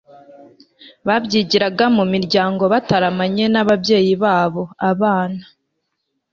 [1.07, 4.63] babyigiraga mu miryango bataramanye n'ababyeyi babo.
[4.91, 5.43] abana